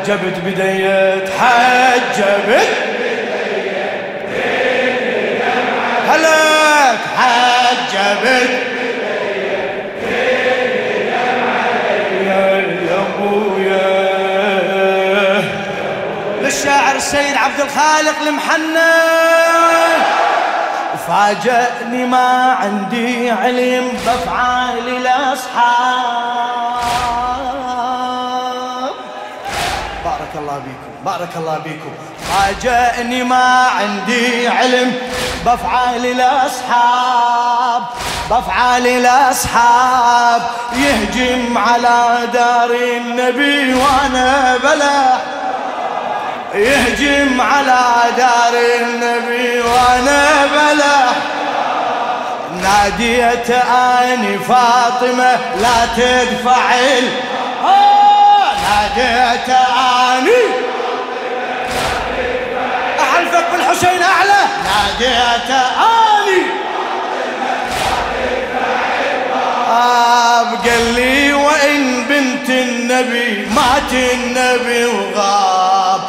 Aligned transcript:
تحجبت 0.00 0.38
بديت 0.44 1.28
تحجبت 1.28 2.68
هلا 6.08 6.94
تحجبت 6.94 8.50
يا 12.26 12.60
السيد 16.96 17.36
عبد 17.36 17.60
الخالق 17.60 18.20
المحنى 18.26 19.00
فاجأني 21.08 22.06
ما 22.06 22.56
عندي 22.60 23.30
علم 23.30 23.88
بفعال 24.06 24.88
الأصحاب 24.88 26.40
بارك 30.30 30.42
الله 30.42 30.58
بكم 30.58 31.04
بارك 31.04 31.36
الله 31.36 31.58
بكم 31.58 31.92
فاجأني 32.30 33.22
ما 33.22 33.66
عندي 33.66 34.48
علم 34.48 34.92
بفعال 35.46 36.06
الأصحاب 36.06 37.82
بفعال 38.30 38.86
الأصحاب. 38.86 40.42
يهجم 40.72 41.58
على 41.58 42.18
دار 42.32 42.70
النبي 42.70 43.74
وأنا 43.74 44.56
بلا 44.56 45.18
يهجم 46.54 47.40
على 47.40 47.84
دار 48.16 48.54
النبي 48.80 49.60
وأنا 49.60 50.46
بلا 50.46 51.10
ناديت 52.62 53.50
آني 54.00 54.38
فاطمة 54.38 55.38
لا 55.60 55.86
تدفع 55.96 56.70
ناديت 58.70 59.48
اني 59.48 60.42
احلفك 63.00 63.46
بالحسين 63.52 64.02
أعلى. 64.02 64.42
ناديت 64.64 65.50
اني 65.50 66.42
آه 69.70 70.42
قال 70.42 70.94
لي 70.94 71.32
وإن 71.32 72.04
بنت 72.08 72.50
النبي 72.50 73.46
مات 73.54 73.92
النبي 73.92 74.84
وغاب 74.84 76.00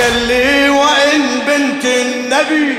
قال 0.00 0.26
لي 0.28 0.68
وإن 0.68 1.22
بنت 1.46 1.84
النبي 1.84 2.78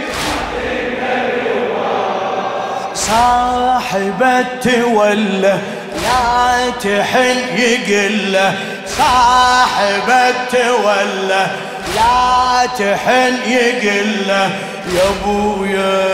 صاحبة 2.93 4.83
ولا 4.85 5.57
لا 6.03 6.69
تحن 6.83 7.37
يقلة. 7.57 8.76
صاحبة 8.87 10.71
ولا 10.85 11.47
لا 11.95 12.65
تحن 12.65 13.33
يقلة 13.51 14.49
يا 14.93 15.03
أبويا. 15.21 16.07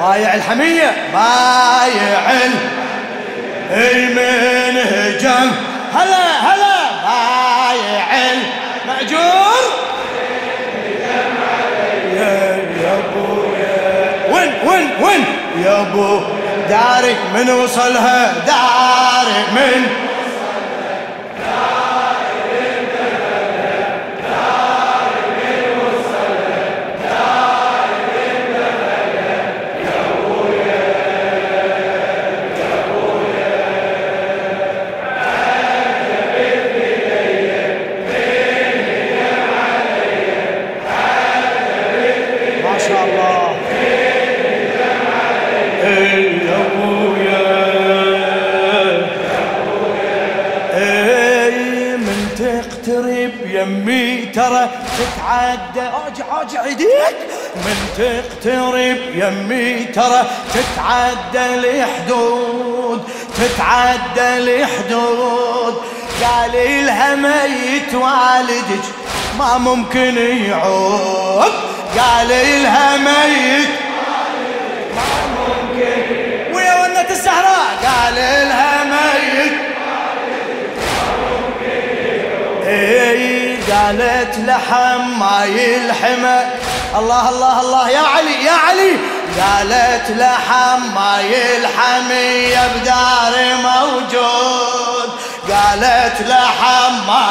بايع 0.00 0.34
الحمية 0.34 0.92
بايع 1.12 2.20
من 4.08 4.76
هجم 4.76 5.50
هلا 5.94 6.40
هلا. 6.40 6.80
بايع 7.02 8.06
المأجور. 8.32 9.62
يا 12.16 12.58
يا 12.82 12.98
ابو 12.98 13.42
وين 14.34 14.52
وين 14.66 14.90
وين؟ 15.02 15.24
يا 15.64 15.80
ابو 15.80 16.20
داري 16.70 17.16
من 17.34 17.50
وصلها 17.50 18.32
داري 18.46 19.40
من 19.56 19.86
تتعدى 55.50 55.88
أرجع 56.06 56.40
أرجع 56.40 56.64
ايديك 56.64 57.16
من 57.56 57.76
تقترب 57.96 58.98
يمي 59.14 59.84
ترى 59.84 60.26
تتعدى 60.54 61.54
الحدود 61.54 63.08
تتعدى 63.36 64.38
الحدود 64.38 65.74
قال 66.24 66.52
لها 66.86 67.14
ميت 67.14 67.94
والدك 67.94 68.84
ما 69.38 69.58
ممكن 69.58 70.18
يعود. 70.48 71.52
قال 71.98 72.28
لها 72.28 72.96
ميت 72.96 73.68
ما 74.96 75.26
ممكن. 75.38 76.54
ويا 76.54 76.74
ونة 76.82 77.10
الزهراء. 77.10 77.70
قال 77.84 78.14
لها 78.14 78.84
ميت 78.84 79.52
إيه 82.66 83.39
قالت 83.70 84.38
لحم 84.38 85.18
ما 85.18 85.44
يلحمه 85.44 86.50
الله 86.98 87.28
الله 87.28 87.60
الله 87.60 87.90
يا 87.90 88.00
علي 88.00 88.44
يا 88.44 88.52
علي. 88.52 88.96
قالت 89.40 90.10
لحم 90.10 90.94
ما 90.94 91.20
يلحم 91.20 92.10
يا 92.54 92.68
بدار 92.74 93.34
موجود. 93.62 95.10
قالت 95.50 96.20
لحم 96.28 96.92
ما 97.06 97.26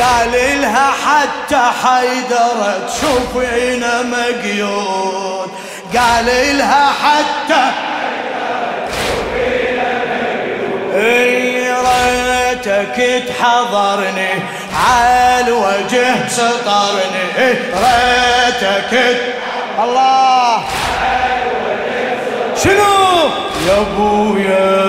قال 0.00 0.32
لها 0.60 0.90
حتى 1.04 1.62
حيدر 1.82 2.58
تشوفينا 2.88 4.02
مقيود. 4.02 5.50
قال 5.96 6.26
لها 6.58 6.92
حتى 7.02 7.64
اي 10.94 11.39
ريتك 12.66 13.24
تحضرني 13.28 14.28
على 14.86 15.52
وجه 15.52 16.28
سطرني. 16.28 17.24
ريتك 17.74 18.92
الله. 19.82 20.62
شنو؟ 22.64 23.30
يا 23.66 23.80
أبويا. 23.80 24.79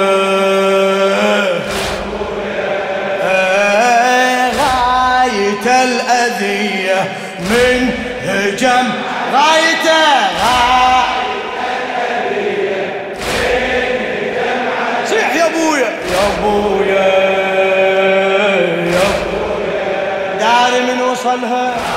داري 21.24 21.38
من 21.38 21.91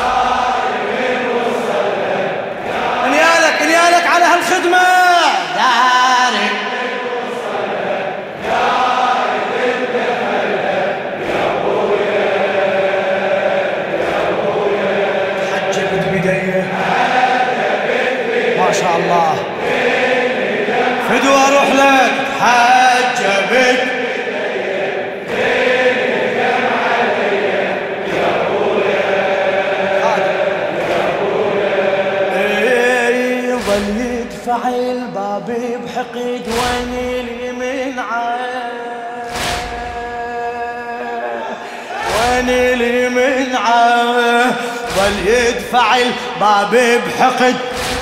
ظل 44.97 45.29
يدفع 45.29 45.97
الباب 45.97 47.01
بحقد 47.07 47.57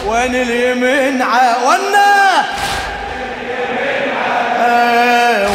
وين 0.06 0.35
اليمين 0.35 1.23
عاد 1.23 1.56
ونا 1.67 2.44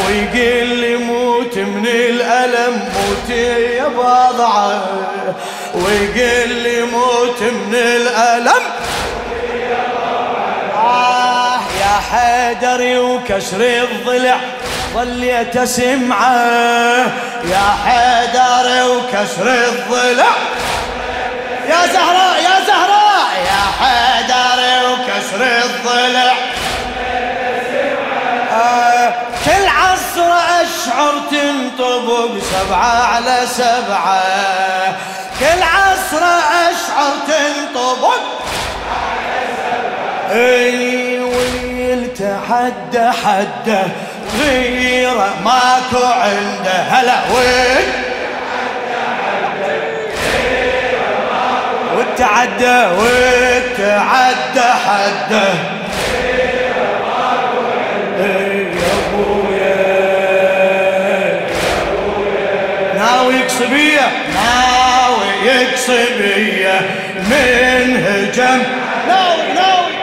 ويقول 0.07 0.67
لي 0.67 0.95
موت 0.95 1.57
من 1.57 1.87
الألم 1.87 2.73
موت 2.73 3.29
يا 3.29 3.87
بضعة 3.87 4.83
ويقول 5.73 6.49
لي 6.49 6.81
موت 6.81 7.41
من 7.41 7.75
الألم. 7.75 8.63
آه 10.75 11.59
يا 11.79 11.99
حيدري 12.11 12.97
وكسر 12.99 13.61
الضلع 13.61 14.37
ظليت 14.93 15.57
أسمعه. 15.57 17.07
يا 17.51 17.67
حيدري 17.85 18.81
وكسر 18.83 19.47
الضلع. 19.47 20.31
يا 21.69 21.87
زهراء 21.93 22.37
يا 22.43 22.65
زهراء 22.67 23.31
يا 23.45 23.61
حيدري 23.79 24.93
وكسر 24.93 25.41
الضلع. 25.65 26.33
آه 28.51 29.13
كل 29.45 29.67
عصر 29.67 30.31
أشعر 30.61 31.13
تنطبق 31.31 32.31
سبعة 32.51 33.03
على 33.13 33.37
سبعة. 33.47 34.23
كل 35.39 35.63
عصر 35.63 36.23
أشعر 36.69 37.11
تنطبق 37.27 38.19
اي 40.31 41.19
ويل 41.19 42.13
تحدى 42.13 43.11
حده 43.25 43.83
غيره 44.39 45.33
ماكو 45.45 46.05
عنده. 46.05 46.81
هلا 46.89 47.15
وين؟ 47.35 48.06
والتعدى 52.17 52.79
والتعدى 52.99 54.69
حده 54.85 55.53
يا 58.19 58.93
ابويا 59.07 59.75
ناوي 62.95 63.33
يقصبيه 63.35 64.07
ناوي 64.33 65.29
يقصبيه 65.45 66.79
من 67.29 68.03
هجم. 68.05 68.61
ناوي 69.07 69.53
ناوي. 69.55 69.93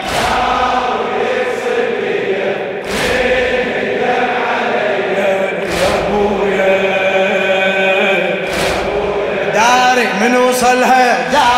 داري 9.55 10.07
من 10.21 10.37
وصلها؟ 10.37 11.31
داري. 11.33 11.54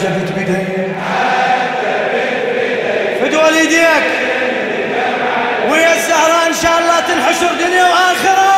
حجبت 0.00 0.32
بدي 0.32 0.64
فدوى 3.20 3.50
ليديك 3.50 4.04
ويا 5.70 5.94
الزهراء 5.94 6.46
إن 6.46 6.54
شاء 6.62 6.78
الله 6.78 7.00
تنحشر 7.00 7.54
دنيا 7.54 7.84
وآخرة. 7.84 8.50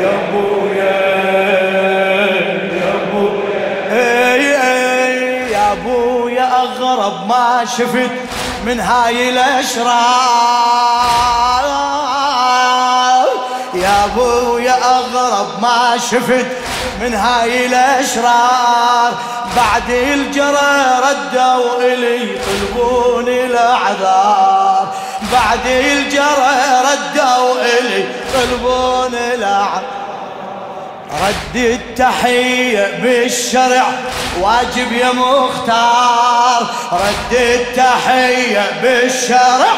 يا 0.00 0.10
أبويا 0.28 0.96
يا 2.72 2.88
أبويا. 3.02 3.66
يا 5.52 5.72
أبويا 5.72 6.46
أغرب 6.62 7.28
ما 7.28 7.64
شفت 7.78 8.10
من 8.66 8.80
هاي 8.80 9.28
الأشرار. 9.28 9.94
يا 13.74 14.04
أبويا 14.04 14.76
أغرب 14.84 15.62
ما 15.62 15.96
شفت 16.10 16.46
من 17.04 17.14
هاي 17.14 17.66
الأشرار. 17.66 19.12
بعد 19.56 19.90
الجرى 19.90 21.00
ردوا 21.02 21.82
الي 21.82 22.34
يطلبون 22.34 23.28
الأعذار. 23.28 24.94
بعد 25.32 25.66
الجرى 25.66 26.54
ردوا 26.80 27.60
الي 27.60 28.06
يطلبون 28.28 29.14
الأعذار. 29.14 29.82
رد 31.26 31.56
التحية 31.56 32.98
بالشرع 33.02 33.86
واجب 34.40 34.92
يا 34.92 35.12
مختار. 35.12 36.66
رد 36.92 37.32
التحية 37.32 38.80
بالشرع 38.82 39.74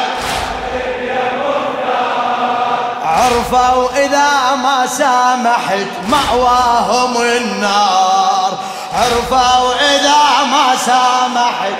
عرفوا 3.17 4.05
إذا 4.05 4.55
ما 4.63 4.87
سامحت 4.87 5.87
مأواهم 6.09 7.21
النار. 7.21 8.57
عرفوا 8.93 9.73
إذا 9.73 10.45
ما 10.51 10.75
سامحت 10.75 11.77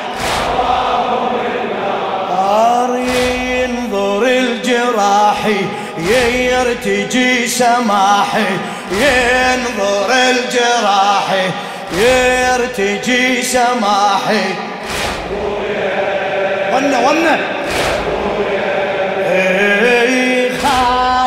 نار 2.30 2.98
ينظر 2.98 4.24
الجراحي 4.24 5.66
يرتجي 5.98 7.48
سماحي 7.48 8.46
ينظر 8.92 10.12
الجراحي 10.12 11.50
يرتجي 11.94 13.44
سماحي 13.44 14.46
ونه 16.74 17.08
ونه 17.08 17.57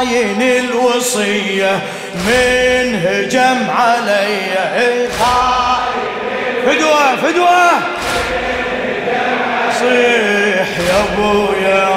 خاين 0.01 0.43
الوصية 0.43 1.81
من 2.15 3.03
هجم 3.05 3.71
علي. 3.71 5.09
فدوة 6.67 7.17
فدوة 7.17 7.71
صيح 9.81 10.69
يا 10.89 11.05
أبويا. 11.13 11.89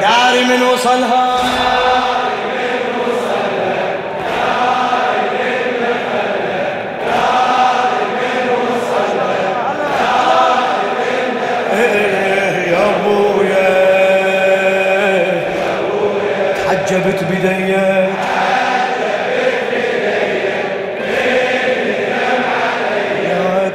داري 0.00 0.44
من 0.44 0.62
وصلها. 0.62 1.40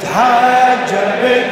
تحجبت 0.00 1.50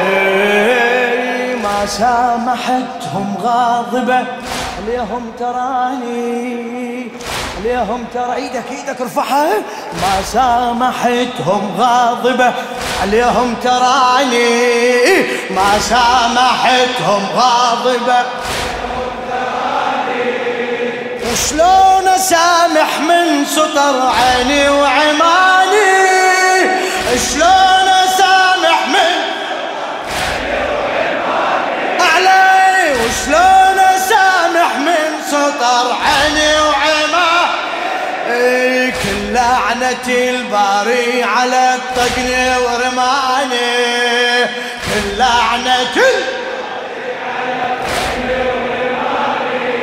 إيه 0.00 1.54
ما 1.54 1.86
سامحتهم 1.86 3.34
غاضبة. 3.42 4.24
عليهم 4.82 5.32
تراني. 5.38 7.06
عليهم 7.60 8.04
ترى. 8.14 8.34
إيدك 8.34 8.64
إيدك 8.70 9.00
ارفعها. 9.00 9.46
ما 9.92 10.22
سامحتهم 10.22 11.76
غاضبة. 11.78 12.52
عليهم 13.02 13.54
تراني 13.62 15.22
ما 15.50 15.78
سامحتهم 15.78 17.26
غاضبة. 17.36 18.24
وشلون 21.32 22.08
أسامح 22.08 23.00
من 23.00 23.44
سطر 23.44 24.12
عيني 24.18 24.68
وعماني 24.68 25.45
لعنة 39.86 40.30
الباري 40.30 41.22
على 41.22 41.74
الطقن 41.74 42.56
ورماني 42.64 44.44
كل 44.84 45.18
لعنة 45.18 46.02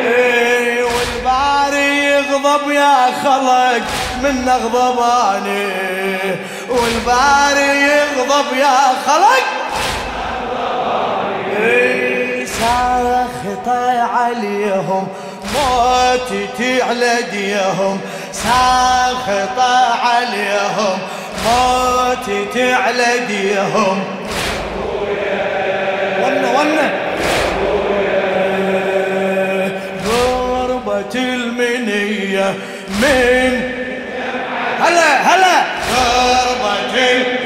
إيه 0.06 0.84
والباري 0.84 2.06
يغضب 2.06 2.72
يا 2.72 3.06
خلق 3.24 3.84
من 4.24 4.50
غضباني 4.50 5.72
والباري 6.70 7.82
يغضب 7.82 8.58
يا 8.58 8.78
خلق 9.08 9.44
إيه 11.60 12.46
ساخطة 12.46 14.02
عليهم 14.02 15.08
موتتي 15.54 16.82
على 16.82 17.18
ديهم 17.32 18.00
ساخطة 18.34 20.00
عليهم 20.06 20.98
موتي 21.46 22.74
على 22.74 23.20
ديهم 23.28 24.04
ونه 26.24 26.52
ونه 26.60 26.92
غربة 30.06 31.16
المنية 31.16 32.54
من 32.90 33.62
هلا 34.80 35.22
هلا. 35.22 35.64
غربة 35.94 36.76
صيح 36.94 37.43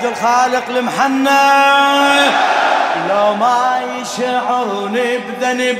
عبد 0.00 0.12
الخالق 0.12 0.68
المحنى 0.68 1.30
لو 3.08 3.34
ما 3.34 3.80
يشعروني 4.00 5.18
بذنب 5.18 5.78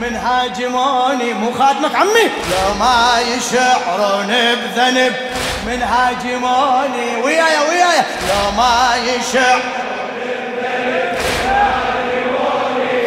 من 0.00 0.16
هاجموني 0.16 1.32
مو 1.32 1.52
خادمك 1.52 1.94
عمي. 1.94 2.22
لو 2.22 2.74
ما 2.80 3.18
يشعروني 3.20 4.56
بذنب 4.56 5.12
من 5.66 5.82
هاجموني 5.82 7.22
ويايا 7.24 7.60
ويايا 7.68 8.04
لو 8.28 8.50
ما 8.56 8.90
يشعر 9.06 9.60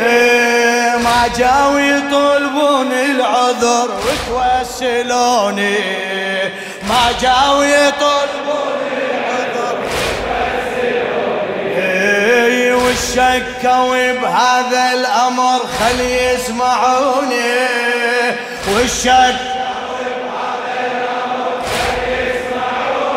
إيه 0.02 0.98
ما 0.98 1.30
جاوا 1.38 1.80
يطلبون 1.80 2.92
العذر 2.92 3.90
وتوسلوني. 4.30 5.78
ما 6.90 7.12
جاوا 7.22 7.64
يطلبون 7.64 8.41
والشكوا 13.02 14.12
بهذا 14.14 14.94
الأمر 14.94 15.60
خلي 15.80 16.34
يسمعوني. 16.34 17.68
والشك 18.76 19.36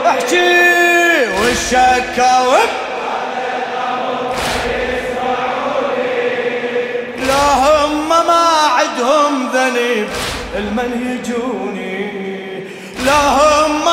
احكي. 0.07 1.27
والشكوا 1.43 2.59
لا 7.27 7.45
هم 7.55 8.09
ما 8.09 8.47
عندهم 8.79 9.49
ذنب 9.53 10.09
المن 10.57 11.21
يجوني. 11.21 12.11
لا 13.05 13.21
هم 13.29 13.84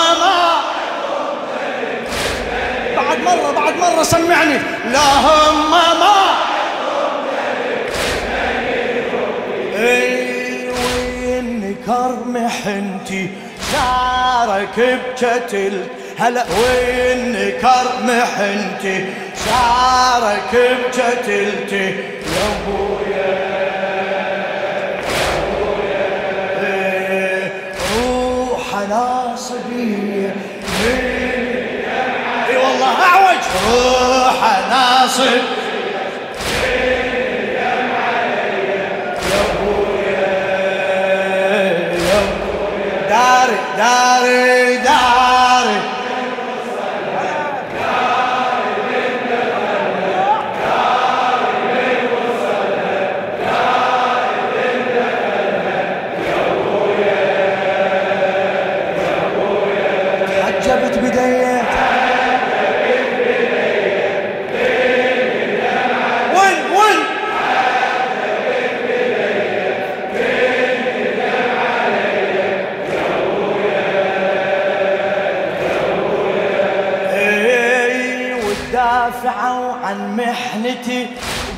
بعد 3.12 3.24
مرة 3.24 3.51
بعد 3.51 3.74
مرة 3.77 4.03
سمعني. 4.03 4.58
لا 4.91 5.20
هم 5.20 5.72
ما. 5.72 6.12
إي 9.75 10.70
وين 10.70 11.75
كرم 11.86 12.48
حنتي 12.48 13.30
شارك 13.72 14.77
بجتل 14.80 15.84
هلا 16.20 16.46
وين 16.46 17.51
كرم 17.62 18.22
حنتي 18.36 19.06
شارك 19.46 20.51
بجتلتي 20.53 21.86
يا 22.36 22.48
أبويا. 22.51 23.50
روح 33.53 34.60
ناصب 34.70 35.41
داري 43.10 43.58
داري. 43.77 44.70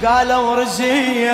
وقالوا 0.04 0.56
رزيه 0.56 1.32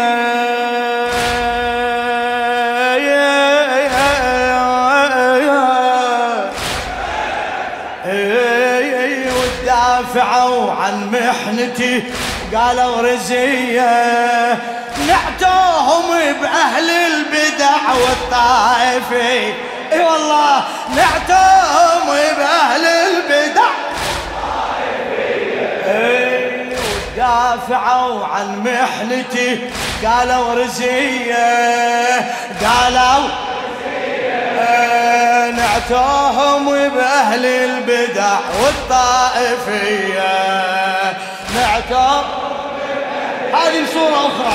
اي 8.05 9.29
ودافعوا 9.31 10.71
عن 10.71 11.11
محنتي 11.11 12.03
قالوا 12.55 13.01
رزية 13.01 14.57
نعتوهم 15.07 16.07
بأهل 16.41 16.89
البدع 16.89 17.93
والطائفي. 17.93 19.53
إي 19.93 19.99
والله 19.99 20.63
نعتوهم 20.95 22.07
بأهل 22.37 22.85
البدع 22.85 23.78
ودافعوا 27.29 28.25
عن 28.25 28.63
محنتي. 28.63 29.59
قالوا 30.05 30.53
رزية 30.53 32.15
قالوا 32.61 33.29
نعتوهم 35.51 36.89
بأهل 36.89 37.45
البدع 37.45 38.39
والطائفية. 38.63 40.33
نعتوهم 41.55 42.23
هذه 43.53 43.85
صورة 43.93 44.27
أخرى. 44.27 44.53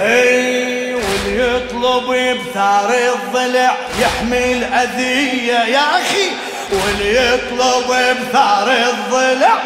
أي 0.00 0.94
واللي 0.94 1.56
يطلب 1.56 2.36
بثار 2.38 2.90
الضلع 3.14 3.74
يحمل 4.00 4.64
أذية 4.64 5.58
يا 5.58 5.80
أخي. 5.90 6.30
واللي 6.72 7.34
يطلب 7.34 7.88
بثار 7.88 8.68
الضلع 8.68 9.58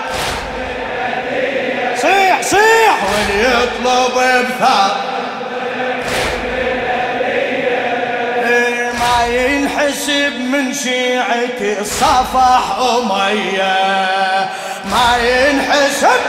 صيح 2.50 2.76
صيح 2.86 2.96
واللي 3.04 3.44
يطلب 3.48 4.14
بثار 4.48 4.96
ما 8.98 9.26
ينحسب 9.26 10.32
من 10.40 10.74
شيعتي 10.74 11.80
الصفح 11.80 12.78
أمية. 12.78 13.76
ما 14.84 15.16
ينحسب 15.18 16.20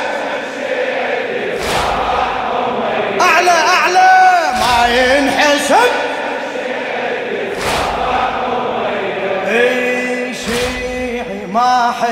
أعلى 3.21 3.51
أعلى 3.51 3.86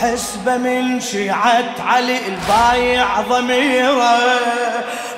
حسبه 0.00 0.56
من 0.56 1.00
شيعة 1.00 1.74
علي 1.86 2.18
البايع 2.26 3.20
ضميره. 3.20 4.18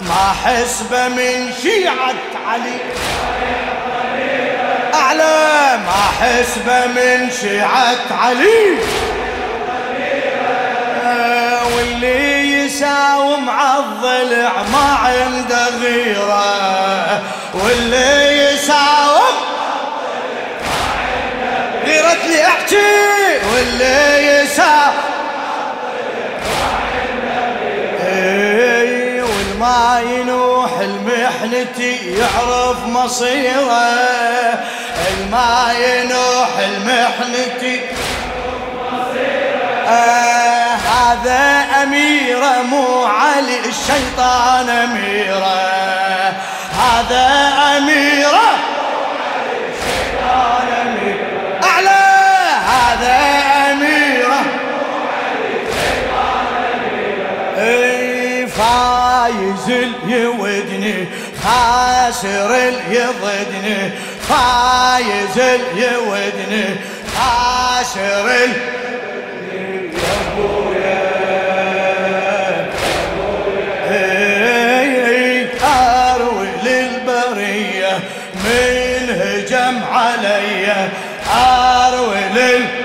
ما 0.00 0.34
حسبه 0.44 1.08
من 1.08 1.52
شيعة 1.62 2.14
علي 2.46 2.78
أعلى. 4.94 5.78
ما 5.86 6.02
حسبه 6.20 6.86
من 6.86 7.30
شيعة 7.40 8.22
علي 8.22 8.76
واللي 11.76 12.64
يساوم 12.64 13.50
عالضلع 13.50 14.52
ما 14.72 14.98
عنده 15.04 15.68
غيرة. 15.68 17.22
واللي 17.54 18.52
يساوم 18.52 19.34
غيرة. 21.84 22.16
لي 22.28 22.46
أحكي. 22.46 23.20
واللي 23.52 24.09
المحنتي 31.70 32.18
يعرف 32.18 32.86
مصيرة. 32.86 33.82
الما 35.08 35.72
ينوح 35.78 36.48
المحنتي 36.58 37.80
آه 39.88 40.74
هذا 40.74 41.66
أميرة 41.82 42.62
مو 42.62 43.04
علي 43.04 43.58
الشيطان 43.58 44.68
أميرة 44.68 45.60
هذا 46.80 47.52
أميرة 47.76 48.50
أعلى. 51.64 52.00
هذا 52.66 53.18
أميرة 53.72 54.40
اي 57.58 58.46
فايز 58.46 59.86
يودني 60.06 61.06
خاسر 61.44 62.54
اللي 62.54 62.96
يضدني 62.96 63.90
فايز 64.28 65.38
اللي 65.38 65.82
يودني. 65.82 66.76
خاسر 67.16 68.26
اللي 68.30 68.70
أروي 75.62 76.48
للبرية 76.64 77.98
من 78.34 79.04
هجم 79.20 79.76
علي. 79.92 80.88
أروي 81.36 82.20
لل 82.34 82.79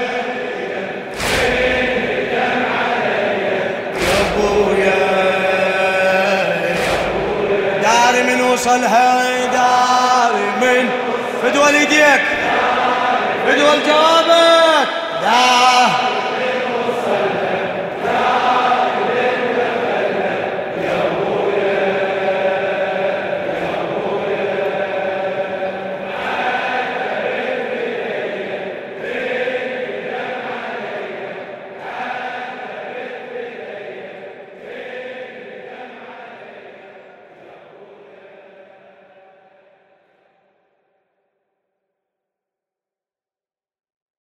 وصلها 8.65 9.45
داري 9.45 10.45
من 10.61 10.89
فدوى 11.43 11.67
ايديك 11.67 12.21
فدوى 13.45 13.79
جوابك 13.87 14.87
داري 15.21 16.24